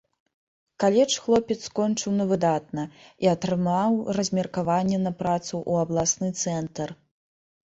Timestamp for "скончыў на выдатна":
1.69-2.83